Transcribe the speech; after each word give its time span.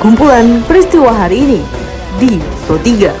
kumpulan 0.00 0.64
peristiwa 0.64 1.12
hari 1.12 1.44
ini 1.44 1.60
di 2.16 2.40
Pro 2.64 2.80
3. 2.80 3.12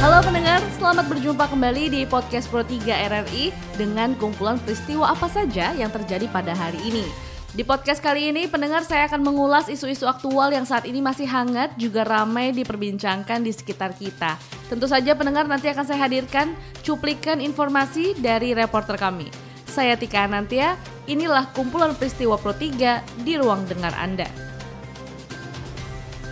Halo 0.00 0.24
pendengar, 0.24 0.64
selamat 0.80 1.12
berjumpa 1.12 1.44
kembali 1.44 1.92
di 1.92 2.00
podcast 2.08 2.48
Pro 2.48 2.64
3 2.64 2.88
RRI 2.88 3.52
dengan 3.76 4.16
kumpulan 4.16 4.56
peristiwa 4.64 5.12
apa 5.12 5.28
saja 5.28 5.76
yang 5.76 5.92
terjadi 5.92 6.24
pada 6.32 6.56
hari 6.56 6.80
ini. 6.88 7.04
Di 7.52 7.60
podcast 7.60 8.00
kali 8.00 8.32
ini, 8.32 8.48
pendengar 8.48 8.88
saya 8.88 9.04
akan 9.12 9.20
mengulas 9.20 9.68
isu-isu 9.68 10.08
aktual 10.08 10.56
yang 10.56 10.64
saat 10.64 10.88
ini 10.88 11.04
masih 11.04 11.28
hangat 11.28 11.76
juga 11.76 12.00
ramai 12.08 12.56
diperbincangkan 12.56 13.44
di 13.44 13.52
sekitar 13.52 13.92
kita. 13.92 14.40
Tentu 14.72 14.88
saja 14.88 15.12
pendengar 15.12 15.44
nanti 15.44 15.68
akan 15.68 15.84
saya 15.84 16.08
hadirkan 16.08 16.56
cuplikan 16.80 17.44
informasi 17.44 18.16
dari 18.16 18.56
reporter 18.56 18.96
kami. 18.96 19.51
Saya 19.72 19.96
Tika 19.96 20.28
Anantia, 20.28 20.76
inilah 21.08 21.48
kumpulan 21.56 21.96
peristiwa 21.96 22.36
Pro 22.36 22.52
3 22.52 23.24
di 23.24 23.40
ruang 23.40 23.64
dengar 23.64 23.96
Anda. 23.96 24.28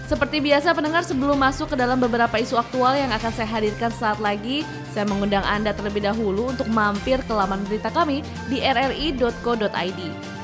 Seperti 0.05 0.45
biasa 0.45 0.77
pendengar 0.77 1.07
sebelum 1.07 1.41
masuk 1.41 1.73
ke 1.73 1.77
dalam 1.79 1.97
beberapa 1.97 2.37
isu 2.37 2.61
aktual 2.61 2.99
yang 2.99 3.09
akan 3.17 3.33
saya 3.33 3.49
hadirkan 3.49 3.89
saat 3.95 4.21
lagi, 4.21 4.67
saya 4.93 5.09
mengundang 5.09 5.47
Anda 5.47 5.73
terlebih 5.73 6.05
dahulu 6.05 6.53
untuk 6.53 6.69
mampir 6.69 7.23
ke 7.25 7.33
laman 7.33 7.65
berita 7.65 7.89
kami 7.89 8.21
di 8.53 8.61
rri.co.id. 8.61 10.01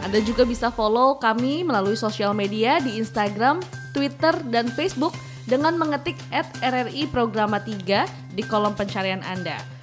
Anda 0.06 0.18
juga 0.24 0.48
bisa 0.48 0.72
follow 0.72 1.20
kami 1.20 1.66
melalui 1.66 1.98
sosial 2.00 2.32
media 2.32 2.80
di 2.80 2.96
Instagram, 2.96 3.60
Twitter, 3.92 4.32
dan 4.48 4.72
Facebook 4.72 5.12
dengan 5.44 5.76
mengetik 5.76 6.16
at 6.32 6.48
RRI 6.64 7.12
Programa 7.12 7.60
3 7.60 8.32
di 8.32 8.42
kolom 8.46 8.72
pencarian 8.72 9.20
Anda. 9.26 9.75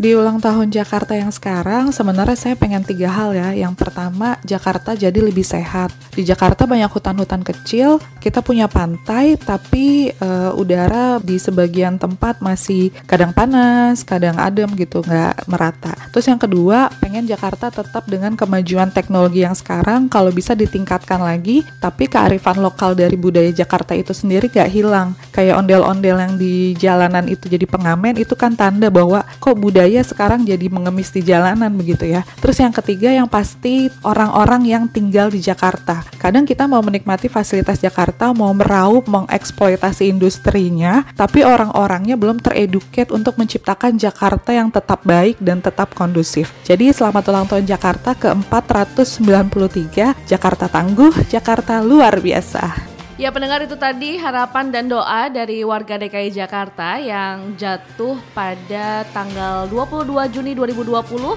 Di 0.00 0.16
ulang 0.16 0.40
tahun 0.40 0.72
Jakarta 0.72 1.12
yang 1.12 1.28
sekarang, 1.28 1.92
sebenarnya 1.92 2.32
saya 2.32 2.56
pengen 2.56 2.80
tiga 2.80 3.12
hal 3.12 3.36
ya. 3.36 3.52
Yang 3.52 3.84
pertama, 3.84 4.40
Jakarta 4.48 4.96
jadi 4.96 5.20
lebih 5.20 5.44
sehat. 5.44 5.92
Di 6.16 6.24
Jakarta 6.24 6.64
banyak 6.64 6.88
hutan-hutan 6.88 7.44
kecil, 7.44 8.00
kita 8.16 8.40
punya 8.40 8.64
pantai, 8.64 9.36
tapi 9.36 10.08
uh, 10.24 10.56
udara 10.56 11.20
di 11.20 11.36
sebagian 11.36 12.00
tempat 12.00 12.40
masih 12.40 12.88
kadang 13.04 13.36
panas, 13.36 14.00
kadang 14.00 14.40
adem 14.40 14.72
gitu, 14.72 15.04
nggak 15.04 15.44
merata. 15.44 15.92
Terus 16.16 16.32
yang 16.32 16.40
kedua, 16.40 16.88
pengen 16.96 17.28
Jakarta 17.28 17.68
tetap 17.68 18.08
dengan 18.08 18.32
kemajuan 18.40 18.88
teknologi 18.88 19.44
yang 19.44 19.52
sekarang, 19.52 20.08
kalau 20.08 20.32
bisa 20.32 20.56
ditingkatkan 20.56 21.20
lagi, 21.20 21.60
tapi 21.76 22.08
kearifan 22.08 22.64
lokal 22.64 22.96
dari 22.96 23.20
budaya 23.20 23.52
Jakarta 23.52 23.92
itu 23.92 24.16
sendiri 24.16 24.48
gak 24.48 24.72
hilang. 24.72 25.12
Kayak 25.40 25.56
ondel-ondel 25.56 26.20
yang 26.20 26.36
di 26.36 26.76
jalanan 26.76 27.24
itu 27.24 27.48
jadi 27.48 27.64
pengamen, 27.64 28.12
itu 28.20 28.36
kan 28.36 28.52
tanda 28.52 28.92
bahwa 28.92 29.24
kok 29.40 29.56
budaya 29.56 30.04
sekarang 30.04 30.44
jadi 30.44 30.68
mengemis 30.68 31.08
di 31.16 31.24
jalanan 31.24 31.72
begitu 31.72 32.04
ya. 32.04 32.28
Terus 32.44 32.60
yang 32.60 32.76
ketiga 32.76 33.08
yang 33.08 33.24
pasti 33.24 33.88
orang-orang 34.04 34.68
yang 34.68 34.84
tinggal 34.84 35.32
di 35.32 35.40
Jakarta. 35.40 36.04
Kadang 36.20 36.44
kita 36.44 36.68
mau 36.68 36.84
menikmati 36.84 37.32
fasilitas 37.32 37.80
Jakarta, 37.80 38.36
mau 38.36 38.52
meraup, 38.52 39.08
mengeksploitasi 39.08 40.12
industrinya, 40.12 41.08
tapi 41.16 41.40
orang-orangnya 41.40 42.20
belum 42.20 42.44
tereduket 42.44 43.08
untuk 43.08 43.40
menciptakan 43.40 43.96
Jakarta 43.96 44.52
yang 44.52 44.68
tetap 44.68 45.00
baik 45.08 45.40
dan 45.40 45.64
tetap 45.64 45.96
kondusif. 45.96 46.52
Jadi 46.68 46.92
selamat 46.92 47.24
ulang 47.32 47.48
tahun 47.48 47.64
Jakarta 47.64 48.12
ke-493, 48.12 50.28
Jakarta 50.28 50.68
tangguh, 50.68 51.16
Jakarta 51.32 51.80
luar 51.80 52.20
biasa. 52.20 52.89
Ya 53.20 53.28
pendengar 53.28 53.60
itu 53.60 53.76
tadi 53.76 54.16
harapan 54.16 54.72
dan 54.72 54.88
doa 54.88 55.28
dari 55.28 55.60
warga 55.60 56.00
DKI 56.00 56.32
Jakarta 56.32 56.96
yang 56.96 57.52
jatuh 57.52 58.16
pada 58.32 59.04
tanggal 59.12 59.68
22 59.68 60.08
Juni 60.32 60.56
2020 60.56 61.36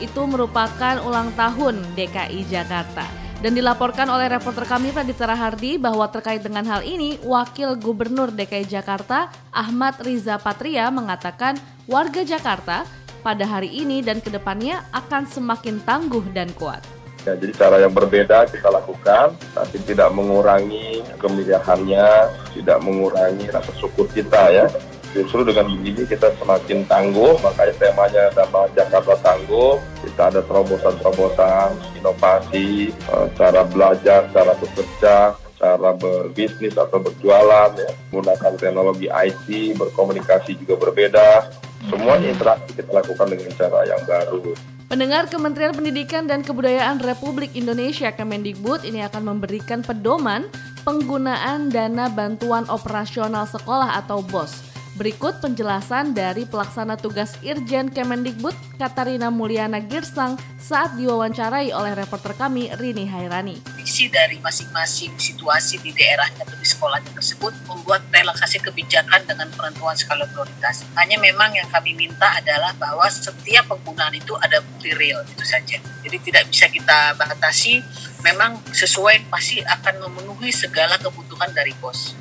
itu 0.00 0.22
merupakan 0.24 0.96
ulang 1.04 1.28
tahun 1.36 1.84
DKI 1.92 2.48
Jakarta. 2.48 3.04
Dan 3.44 3.52
dilaporkan 3.52 4.08
oleh 4.08 4.32
reporter 4.32 4.64
kami 4.64 4.88
Pradipta 4.88 5.28
Rahardi 5.28 5.76
bahwa 5.76 6.08
terkait 6.08 6.40
dengan 6.40 6.64
hal 6.64 6.80
ini, 6.80 7.20
Wakil 7.20 7.76
Gubernur 7.76 8.32
DKI 8.32 8.64
Jakarta 8.64 9.28
Ahmad 9.52 10.00
Riza 10.00 10.40
Patria 10.40 10.88
mengatakan 10.88 11.60
warga 11.84 12.24
Jakarta 12.24 12.88
pada 13.20 13.44
hari 13.44 13.68
ini 13.68 14.00
dan 14.00 14.24
ke 14.24 14.32
depannya 14.32 14.80
akan 14.96 15.28
semakin 15.28 15.76
tangguh 15.84 16.24
dan 16.32 16.48
kuat. 16.56 16.97
Ya, 17.28 17.36
jadi 17.36 17.52
cara 17.60 17.76
yang 17.76 17.92
berbeda 17.92 18.48
kita 18.48 18.72
lakukan, 18.72 19.36
tapi 19.52 19.76
tidak 19.84 20.08
mengurangi 20.16 21.04
kemeriahannya, 21.20 22.32
tidak 22.56 22.80
mengurangi 22.80 23.52
rasa 23.52 23.68
syukur 23.76 24.08
kita 24.08 24.48
ya. 24.48 24.64
Justru 25.12 25.44
dengan 25.44 25.68
begini 25.68 26.08
kita 26.08 26.32
semakin 26.40 26.88
tangguh, 26.88 27.36
makanya 27.44 27.76
temanya 27.76 28.32
nama 28.32 28.64
Jakarta 28.72 29.12
Tangguh. 29.20 29.76
Kita 30.08 30.32
ada 30.32 30.40
terobosan-terobosan, 30.40 32.00
inovasi, 32.00 32.96
eh, 32.96 33.26
cara 33.36 33.60
belajar, 33.68 34.24
cara 34.32 34.56
bekerja, 34.56 35.36
cara 35.60 35.90
berbisnis 36.00 36.80
atau 36.80 36.96
berjualan, 36.96 37.76
ya. 37.76 37.92
menggunakan 38.08 38.56
teknologi 38.56 39.12
IT, 39.12 39.76
berkomunikasi 39.76 40.56
juga 40.64 40.80
berbeda. 40.80 41.52
Semuanya 41.92 42.32
interaksi 42.32 42.72
kita 42.72 42.88
lakukan 42.88 43.28
dengan 43.28 43.52
cara 43.52 43.84
yang 43.84 44.00
baru. 44.08 44.77
Pendengar 44.88 45.28
Kementerian 45.28 45.76
Pendidikan 45.76 46.24
dan 46.24 46.40
Kebudayaan 46.40 47.04
Republik 47.04 47.52
Indonesia 47.52 48.08
Kemendikbud 48.08 48.88
ini 48.88 49.04
akan 49.04 49.36
memberikan 49.36 49.84
pedoman 49.84 50.48
penggunaan 50.80 51.68
dana 51.68 52.08
bantuan 52.08 52.64
operasional 52.72 53.44
sekolah 53.44 54.00
atau 54.00 54.24
BOS 54.24 54.64
Berikut 54.96 55.44
penjelasan 55.44 56.16
dari 56.16 56.48
pelaksana 56.48 56.96
tugas 56.96 57.36
Irjen 57.44 57.92
Kemendikbud 57.92 58.56
Katarina 58.80 59.28
Mulyana 59.28 59.84
Girsang 59.84 60.40
saat 60.56 60.96
diwawancarai 60.96 61.68
oleh 61.70 61.92
reporter 61.92 62.32
kami 62.32 62.72
Rini 62.80 63.04
Hairani. 63.06 63.77
Visi 63.88 64.12
dari 64.12 64.36
masing-masing 64.44 65.16
situasi 65.16 65.80
di 65.80 65.96
daerahnya 65.96 66.44
atau 66.44 66.60
di 66.60 66.68
sekolahnya 66.68 67.08
tersebut 67.08 67.56
membuat 67.64 68.04
relaksasi 68.12 68.60
kebijakan 68.60 69.24
dengan 69.24 69.48
penentuan 69.48 69.96
skala 69.96 70.28
prioritas. 70.28 70.84
Hanya 70.92 71.16
memang 71.16 71.56
yang 71.56 71.64
kami 71.72 71.96
minta 71.96 72.36
adalah 72.36 72.76
bahwa 72.76 73.08
setiap 73.08 73.64
penggunaan 73.64 74.12
itu 74.12 74.36
ada 74.44 74.60
bukti 74.60 74.92
real 74.92 75.24
itu 75.24 75.40
saja. 75.40 75.80
Jadi 76.04 76.16
tidak 76.20 76.52
bisa 76.52 76.68
kita 76.68 77.16
batasi 77.16 77.80
memang 78.20 78.60
sesuai 78.76 79.24
pasti 79.32 79.64
akan 79.64 80.04
memenuhi 80.04 80.52
segala 80.52 81.00
kebutuhan 81.00 81.48
dari 81.56 81.72
pos. 81.80 82.12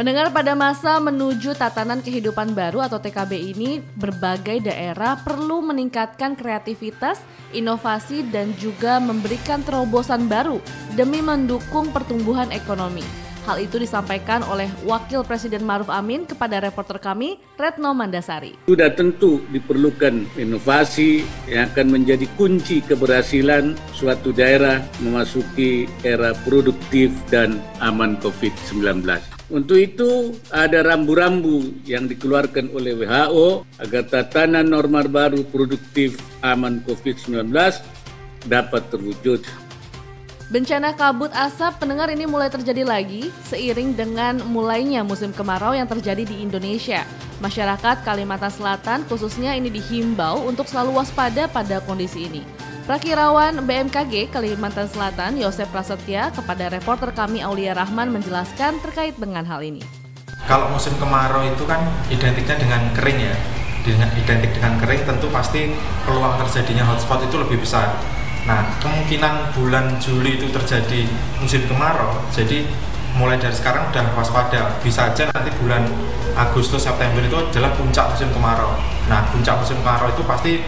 Pendengar 0.00 0.32
pada 0.32 0.56
masa 0.56 0.96
menuju 0.96 1.60
tatanan 1.60 2.00
kehidupan 2.00 2.56
baru 2.56 2.80
atau 2.80 2.96
TKB 2.96 3.52
ini, 3.52 3.84
berbagai 4.00 4.64
daerah 4.64 5.20
perlu 5.20 5.60
meningkatkan 5.60 6.40
kreativitas, 6.40 7.20
inovasi, 7.52 8.24
dan 8.32 8.56
juga 8.56 8.96
memberikan 8.96 9.60
terobosan 9.60 10.24
baru 10.24 10.56
demi 10.96 11.20
mendukung 11.20 11.92
pertumbuhan 11.92 12.48
ekonomi. 12.48 13.04
Hal 13.44 13.60
itu 13.60 13.76
disampaikan 13.76 14.40
oleh 14.48 14.72
Wakil 14.88 15.20
Presiden 15.20 15.68
Maruf 15.68 15.92
Amin 15.92 16.24
kepada 16.24 16.64
reporter 16.64 16.96
kami, 16.96 17.36
Retno 17.60 17.92
Mandasari. 17.92 18.56
Sudah 18.64 18.88
tentu 18.96 19.44
diperlukan 19.52 20.32
inovasi 20.40 21.28
yang 21.44 21.68
akan 21.76 22.00
menjadi 22.00 22.24
kunci 22.40 22.80
keberhasilan 22.88 23.76
suatu 23.92 24.32
daerah 24.32 24.80
memasuki 25.04 25.84
era 26.08 26.32
produktif 26.48 27.12
dan 27.28 27.60
aman 27.84 28.16
COVID-19. 28.24 29.39
Untuk 29.50 29.82
itu 29.82 30.38
ada 30.54 30.86
rambu-rambu 30.86 31.82
yang 31.82 32.06
dikeluarkan 32.06 32.70
oleh 32.70 32.94
WHO 32.94 33.66
agar 33.82 34.06
tatanan 34.06 34.70
normal 34.70 35.10
baru 35.10 35.42
produktif 35.42 36.14
aman 36.46 36.78
COVID-19 36.86 37.50
dapat 38.46 38.82
terwujud. 38.94 39.42
Bencana 40.54 40.94
kabut 40.94 41.34
asap 41.34 41.82
pendengar 41.82 42.10
ini 42.14 42.30
mulai 42.30 42.46
terjadi 42.46 42.86
lagi 42.86 43.30
seiring 43.50 43.98
dengan 43.98 44.38
mulainya 44.46 45.02
musim 45.02 45.34
kemarau 45.34 45.74
yang 45.74 45.86
terjadi 45.90 46.22
di 46.22 46.46
Indonesia. 46.46 47.02
Masyarakat 47.42 48.06
Kalimantan 48.06 48.54
Selatan 48.54 49.02
khususnya 49.10 49.58
ini 49.58 49.66
dihimbau 49.66 50.46
untuk 50.46 50.70
selalu 50.70 50.98
waspada 51.02 51.50
pada 51.50 51.82
kondisi 51.82 52.30
ini. 52.30 52.69
Prakirawan 52.90 53.70
BMKG 53.70 54.34
Kalimantan 54.34 54.90
Selatan 54.90 55.38
Yosef 55.38 55.70
Prasetya 55.70 56.34
kepada 56.34 56.66
reporter 56.74 57.14
kami 57.14 57.38
Aulia 57.38 57.70
Rahman 57.70 58.10
menjelaskan 58.10 58.82
terkait 58.82 59.14
dengan 59.14 59.46
hal 59.46 59.62
ini. 59.62 59.78
Kalau 60.50 60.66
musim 60.74 60.98
kemarau 60.98 61.38
itu 61.46 61.62
kan 61.70 61.86
identiknya 62.10 62.58
dengan 62.58 62.90
kering 62.98 63.30
ya, 63.30 63.30
dengan 63.86 64.10
identik 64.18 64.50
dengan 64.58 64.74
kering 64.82 65.06
tentu 65.06 65.30
pasti 65.30 65.70
peluang 66.02 66.34
terjadinya 66.42 66.82
hotspot 66.90 67.22
itu 67.30 67.38
lebih 67.38 67.62
besar. 67.62 67.94
Nah 68.50 68.66
kemungkinan 68.82 69.54
bulan 69.54 69.94
Juli 70.02 70.42
itu 70.42 70.50
terjadi 70.50 71.06
musim 71.38 71.62
kemarau, 71.70 72.10
jadi 72.34 72.66
mulai 73.14 73.38
dari 73.38 73.54
sekarang 73.54 73.86
udah 73.94 74.18
waspada. 74.18 74.82
Bisa 74.82 75.14
aja 75.14 75.30
nanti 75.30 75.54
bulan 75.62 75.86
Agustus 76.34 76.90
September 76.90 77.22
itu 77.22 77.38
adalah 77.38 77.70
puncak 77.70 78.18
musim 78.18 78.34
kemarau. 78.34 78.74
Nah 79.06 79.30
puncak 79.30 79.62
musim 79.62 79.78
kemarau 79.78 80.10
itu 80.10 80.26
pasti 80.26 80.58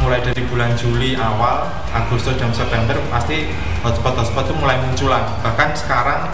mulai 0.00 0.20
dari 0.20 0.42
bulan 0.48 0.72
Juli 0.76 1.16
awal, 1.16 1.68
Agustus 1.92 2.36
dan 2.36 2.52
September 2.52 2.96
pasti 3.08 3.48
hotspot-hotspot 3.80 4.48
itu 4.48 4.54
mulai 4.60 4.76
munculan. 4.80 5.24
Bahkan 5.40 5.68
sekarang 5.76 6.28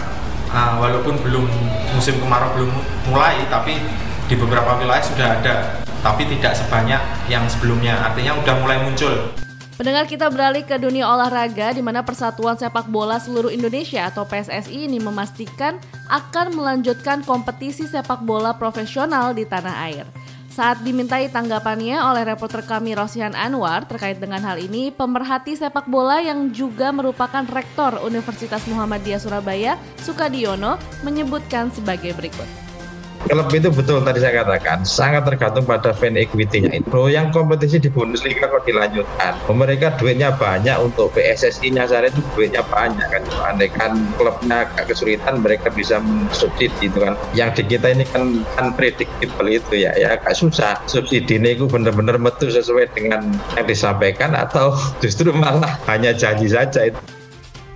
uh, 0.51 0.79
walaupun 0.79 1.15
belum 1.23 1.47
musim 1.95 2.19
kemarau 2.19 2.51
belum 2.57 2.71
mulai, 3.11 3.43
tapi 3.47 3.79
di 4.27 4.35
beberapa 4.35 4.79
wilayah 4.79 5.03
sudah 5.03 5.27
ada, 5.39 5.55
tapi 6.03 6.27
tidak 6.27 6.55
sebanyak 6.55 6.99
yang 7.31 7.43
sebelumnya. 7.47 7.99
Artinya 7.99 8.39
udah 8.39 8.55
mulai 8.59 8.77
muncul. 8.83 9.31
Pendengar 9.73 10.05
kita 10.05 10.29
beralih 10.29 10.61
ke 10.61 10.77
dunia 10.77 11.09
olahraga 11.09 11.73
di 11.73 11.81
mana 11.81 12.05
Persatuan 12.05 12.53
Sepak 12.53 12.85
Bola 12.93 13.17
Seluruh 13.17 13.49
Indonesia 13.49 14.05
atau 14.05 14.21
PSSI 14.21 14.85
ini 14.85 15.01
memastikan 15.01 15.81
akan 16.13 16.53
melanjutkan 16.53 17.25
kompetisi 17.25 17.89
sepak 17.89 18.21
bola 18.21 18.53
profesional 18.53 19.33
di 19.33 19.49
tanah 19.49 19.75
air. 19.89 20.05
Saat 20.53 20.85
dimintai 20.85 21.33
tanggapannya 21.33 21.97
oleh 21.97 22.29
reporter 22.29 22.61
kami 22.61 22.93
Rosihan 22.93 23.33
Anwar 23.33 23.89
terkait 23.89 24.21
dengan 24.21 24.37
hal 24.37 24.61
ini, 24.61 24.93
pemerhati 24.93 25.57
sepak 25.57 25.89
bola 25.89 26.21
yang 26.21 26.53
juga 26.53 26.93
merupakan 26.93 27.41
rektor 27.49 27.97
Universitas 28.05 28.61
Muhammadiyah 28.69 29.17
Surabaya, 29.17 29.81
Sukadiono, 29.97 30.77
menyebutkan 31.01 31.73
sebagai 31.73 32.13
berikut 32.13 32.62
klub 33.27 33.47
itu 33.55 33.69
betul 33.71 34.03
tadi 34.03 34.19
saya 34.19 34.43
katakan 34.43 34.83
sangat 34.83 35.23
tergantung 35.23 35.63
pada 35.63 35.95
fan 35.95 36.19
equity-nya 36.19 36.83
itu. 36.83 36.99
Yang 37.07 37.31
kompetisi 37.31 37.79
di 37.79 37.87
Bundesliga 37.87 38.51
kok 38.51 38.67
dilanjutkan. 38.67 39.39
Mereka 39.47 39.95
duitnya 39.97 40.35
banyak 40.35 40.75
untuk 40.83 41.15
PSSI-nya 41.15 41.87
saya 41.87 42.11
itu 42.11 42.19
duitnya 42.35 42.65
banyak 42.67 43.07
kan. 43.07 43.23
Andai 43.47 43.71
kan 43.71 43.95
klubnya 44.19 44.67
agak 44.67 44.91
kesulitan 44.91 45.39
mereka 45.39 45.71
bisa 45.71 46.03
subsidi 46.35 46.91
itu 46.91 46.99
kan. 46.99 47.15
Yang 47.31 47.63
di 47.63 47.77
kita 47.77 47.87
ini 47.95 48.03
kan 48.09 48.43
unpredictable 48.59 49.47
itu 49.47 49.73
ya 49.87 49.95
ya 49.95 50.19
agak 50.19 50.35
susah. 50.35 50.79
Subsidi 50.85 51.39
ini 51.39 51.55
itu 51.55 51.65
benar-benar 51.65 52.19
metu 52.19 52.51
sesuai 52.51 52.91
dengan 52.91 53.33
yang 53.55 53.65
disampaikan 53.65 54.35
atau 54.35 54.75
justru 55.03 55.31
malah 55.31 55.79
hanya 55.87 56.11
janji 56.11 56.51
saja 56.51 56.91
itu. 56.91 56.99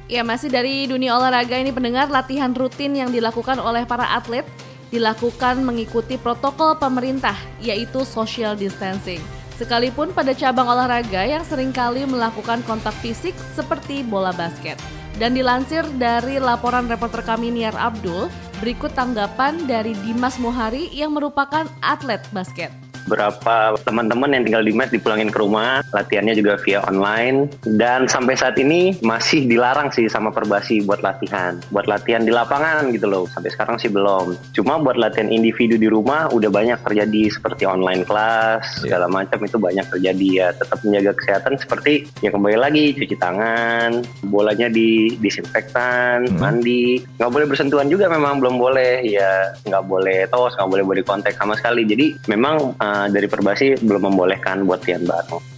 Ya 0.07 0.23
masih 0.23 0.47
dari 0.47 0.87
dunia 0.87 1.19
olahraga 1.19 1.59
ini 1.59 1.75
pendengar 1.75 2.07
latihan 2.07 2.55
rutin 2.55 2.95
yang 2.95 3.11
dilakukan 3.11 3.59
oleh 3.59 3.83
para 3.83 4.07
atlet 4.15 4.47
dilakukan 4.93 5.61
mengikuti 5.61 6.15
protokol 6.15 6.77
pemerintah, 6.79 7.35
yaitu 7.59 8.07
social 8.07 8.55
distancing. 8.55 9.19
Sekalipun 9.57 10.13
pada 10.13 10.37
cabang 10.37 10.69
olahraga 10.69 11.25
yang 11.25 11.41
sering 11.41 11.73
kali 11.73 12.05
melakukan 12.05 12.61
kontak 12.69 12.93
fisik 13.01 13.33
seperti 13.57 14.05
bola 14.05 14.29
basket. 14.31 14.77
Dan 15.17 15.33
dilansir 15.33 15.81
dari 15.97 16.37
laporan 16.37 16.85
reporter 16.85 17.25
kami 17.25 17.49
Niar 17.49 17.73
Abdul, 17.73 18.29
berikut 18.61 18.93
tanggapan 18.93 19.65
dari 19.65 19.97
Dimas 20.05 20.37
Mohari 20.37 20.93
yang 20.93 21.17
merupakan 21.17 21.65
atlet 21.81 22.21
basket 22.29 22.86
beberapa 23.07 23.79
teman-teman 23.87 24.35
yang 24.35 24.43
tinggal 24.43 24.63
di 24.67 24.75
mes 24.75 24.91
dipulangin 24.91 25.31
ke 25.31 25.39
rumah, 25.39 25.79
latihannya 25.95 26.35
juga 26.35 26.59
via 26.59 26.83
online. 26.83 27.47
Dan 27.63 28.11
sampai 28.11 28.35
saat 28.35 28.59
ini 28.59 28.99
masih 28.99 29.47
dilarang 29.47 29.95
sih 29.95 30.11
sama 30.11 30.35
Perbasi 30.35 30.83
buat 30.83 30.99
latihan. 30.99 31.55
Buat 31.71 31.87
latihan 31.87 32.27
di 32.27 32.35
lapangan 32.35 32.91
gitu 32.91 33.07
loh, 33.07 33.23
sampai 33.31 33.47
sekarang 33.55 33.79
sih 33.79 33.87
belum. 33.87 34.35
Cuma 34.51 34.75
buat 34.83 34.99
latihan 34.99 35.31
individu 35.31 35.79
di 35.79 35.87
rumah 35.87 36.27
udah 36.35 36.51
banyak 36.51 36.83
terjadi 36.83 37.31
seperti 37.31 37.63
online 37.63 38.03
kelas, 38.03 38.83
iya. 38.83 38.99
segala 38.99 39.07
macam 39.07 39.39
itu 39.39 39.55
banyak 39.55 39.87
terjadi 39.87 40.27
ya. 40.27 40.47
Tetap 40.51 40.83
menjaga 40.83 41.11
kesehatan 41.15 41.53
seperti 41.55 42.11
ya 42.19 42.29
kembali 42.35 42.59
lagi 42.59 42.91
cuci 42.91 43.15
tangan, 43.15 44.03
bolanya 44.27 44.67
di 44.67 45.15
disinfektan, 45.23 46.27
hmm. 46.27 46.37
mandi. 46.43 46.99
Nggak 47.15 47.31
boleh 47.31 47.47
bersentuhan 47.47 47.87
juga 47.87 48.11
memang 48.11 48.43
belum 48.43 48.59
boleh 48.59 49.07
ya, 49.07 49.55
nggak 49.63 49.83
boleh 49.87 50.27
tos, 50.27 50.59
nggak 50.59 50.69
boleh 50.69 50.83
body 50.83 51.03
contact 51.07 51.39
sama 51.39 51.55
sekali. 51.55 51.87
Jadi 51.87 52.19
memang 52.27 52.75
uh, 52.75 52.96
dari 53.05 53.29
Perbasi 53.29 53.77
belum 53.77 54.09
membolehkan 54.09 54.65
buat 54.65 54.81
Tian 54.81 55.05
Baru. 55.05 55.57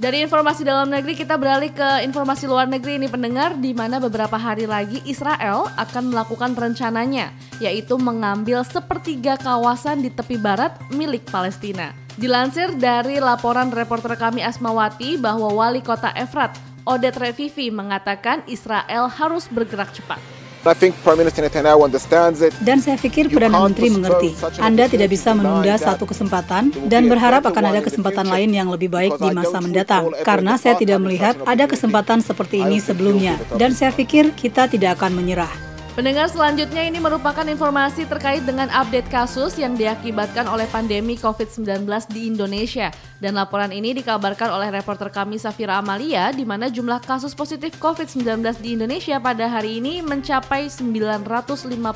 Dari 0.00 0.24
informasi 0.24 0.64
dalam 0.64 0.88
negeri 0.88 1.12
kita 1.12 1.36
beralih 1.36 1.76
ke 1.76 2.00
informasi 2.08 2.48
luar 2.48 2.64
negeri 2.64 2.96
ini 2.96 3.04
pendengar 3.04 3.52
di 3.60 3.76
mana 3.76 4.00
beberapa 4.00 4.40
hari 4.40 4.64
lagi 4.64 5.04
Israel 5.04 5.68
akan 5.76 6.08
melakukan 6.08 6.56
rencananya 6.56 7.36
yaitu 7.60 8.00
mengambil 8.00 8.64
sepertiga 8.64 9.36
kawasan 9.36 10.00
di 10.00 10.08
tepi 10.08 10.40
barat 10.40 10.72
milik 10.88 11.28
Palestina. 11.28 11.92
Dilansir 12.16 12.72
dari 12.80 13.20
laporan 13.20 13.68
reporter 13.68 14.16
kami 14.16 14.40
Asmawati 14.40 15.20
bahwa 15.20 15.52
wali 15.52 15.84
kota 15.84 16.16
Efrat 16.16 16.56
Odet 16.88 17.20
Revivi 17.20 17.68
mengatakan 17.68 18.40
Israel 18.48 19.04
harus 19.04 19.52
bergerak 19.52 19.92
cepat. 19.92 20.39
Dan 22.60 22.76
saya 22.84 22.96
pikir 23.00 23.32
Perdana 23.32 23.64
Menteri 23.64 23.88
mengerti, 23.88 24.36
Anda 24.60 24.92
tidak 24.92 25.08
bisa 25.08 25.32
menunda 25.32 25.80
satu 25.80 26.04
kesempatan 26.04 26.72
dan 26.84 27.08
berharap 27.08 27.48
akan 27.48 27.64
ada 27.72 27.80
kesempatan 27.80 28.28
lain 28.28 28.52
yang 28.52 28.68
lebih 28.68 28.92
baik 28.92 29.16
di 29.16 29.32
masa 29.32 29.56
mendatang. 29.64 30.12
Karena 30.20 30.60
saya 30.60 30.76
tidak 30.76 31.00
melihat 31.00 31.40
ada 31.48 31.64
kesempatan 31.64 32.20
seperti 32.20 32.60
ini 32.60 32.76
sebelumnya. 32.76 33.40
Dan 33.56 33.72
saya 33.72 33.94
pikir 33.94 34.36
kita 34.36 34.68
tidak 34.68 35.00
akan 35.00 35.16
menyerah. 35.16 35.69
Pendengar 35.90 36.30
selanjutnya 36.30 36.86
ini 36.86 37.02
merupakan 37.02 37.42
informasi 37.42 38.06
terkait 38.06 38.46
dengan 38.46 38.70
update 38.70 39.10
kasus 39.10 39.58
yang 39.58 39.74
diakibatkan 39.74 40.46
oleh 40.46 40.70
pandemi 40.70 41.18
COVID-19 41.18 41.82
di 42.14 42.30
Indonesia. 42.30 42.94
Dan 43.18 43.34
laporan 43.34 43.74
ini 43.74 43.90
dikabarkan 43.98 44.54
oleh 44.54 44.70
reporter 44.70 45.10
kami 45.10 45.42
Safira 45.42 45.82
Amalia 45.82 46.30
di 46.30 46.46
mana 46.46 46.70
jumlah 46.70 47.02
kasus 47.02 47.34
positif 47.34 47.74
COVID-19 47.82 48.22
di 48.62 48.78
Indonesia 48.78 49.18
pada 49.18 49.50
hari 49.50 49.82
ini 49.82 49.98
mencapai 49.98 50.70
954 50.70 51.90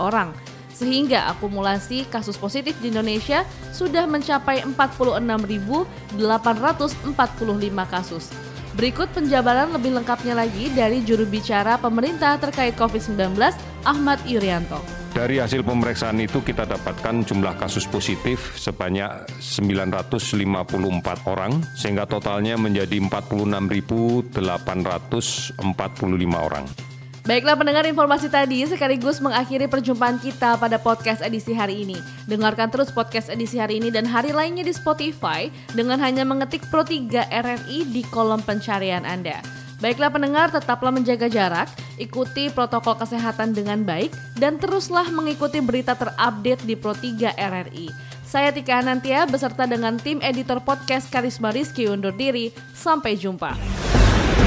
orang. 0.00 0.32
Sehingga 0.72 1.28
akumulasi 1.36 2.08
kasus 2.08 2.40
positif 2.40 2.72
di 2.80 2.88
Indonesia 2.88 3.44
sudah 3.68 4.08
mencapai 4.08 4.64
46.845 4.64 6.24
kasus. 7.92 8.45
Berikut 8.76 9.08
penjabaran 9.08 9.72
lebih 9.72 9.96
lengkapnya 9.96 10.36
lagi 10.36 10.68
dari 10.68 11.00
juru 11.00 11.24
bicara 11.24 11.80
pemerintah 11.80 12.36
terkait 12.36 12.76
COVID-19, 12.76 13.40
Ahmad 13.88 14.20
Yuryanto. 14.28 14.84
Dari 15.16 15.40
hasil 15.40 15.64
pemeriksaan 15.64 16.20
itu 16.20 16.44
kita 16.44 16.68
dapatkan 16.68 17.24
jumlah 17.24 17.56
kasus 17.56 17.88
positif 17.88 18.52
sebanyak 18.60 19.08
954 19.40 20.60
orang 21.24 21.64
sehingga 21.72 22.04
totalnya 22.04 22.60
menjadi 22.60 23.00
46.845 23.00 24.36
orang. 26.36 26.68
Baiklah 27.26 27.58
pendengar 27.58 27.82
informasi 27.90 28.30
tadi 28.30 28.62
sekaligus 28.70 29.18
mengakhiri 29.18 29.66
perjumpaan 29.66 30.14
kita 30.22 30.54
pada 30.62 30.78
podcast 30.78 31.18
edisi 31.18 31.50
hari 31.50 31.82
ini. 31.82 31.98
Dengarkan 32.30 32.70
terus 32.70 32.94
podcast 32.94 33.34
edisi 33.34 33.58
hari 33.58 33.82
ini 33.82 33.90
dan 33.90 34.06
hari 34.06 34.30
lainnya 34.30 34.62
di 34.62 34.70
Spotify 34.70 35.50
dengan 35.74 35.98
hanya 35.98 36.22
mengetik 36.22 36.62
Pro 36.70 36.86
3 36.86 37.26
RRI 37.26 37.90
di 37.90 38.06
kolom 38.14 38.38
pencarian 38.46 39.02
Anda. 39.02 39.42
Baiklah 39.82 40.14
pendengar, 40.14 40.54
tetaplah 40.54 40.94
menjaga 40.94 41.26
jarak, 41.26 41.66
ikuti 41.98 42.46
protokol 42.46 42.94
kesehatan 42.94 43.58
dengan 43.58 43.82
baik, 43.82 44.14
dan 44.38 44.62
teruslah 44.62 45.10
mengikuti 45.10 45.58
berita 45.58 45.98
terupdate 45.98 46.62
di 46.62 46.78
Pro 46.78 46.94
3 46.94 47.34
RRI. 47.34 47.90
Saya 48.22 48.54
Tika 48.54 48.78
Anantia 48.78 49.26
beserta 49.26 49.66
dengan 49.66 49.98
tim 49.98 50.22
editor 50.22 50.62
podcast 50.62 51.10
Karisma 51.10 51.50
Rizky 51.50 51.90
undur 51.90 52.14
diri. 52.14 52.54
Sampai 52.70 53.18
jumpa 53.18 53.85